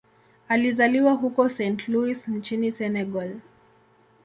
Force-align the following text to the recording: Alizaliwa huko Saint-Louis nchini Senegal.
Alizaliwa 0.47 1.13
huko 1.13 1.49
Saint-Louis 1.49 2.27
nchini 2.27 2.71
Senegal. 2.71 3.33